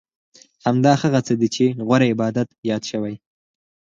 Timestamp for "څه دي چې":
1.27-1.65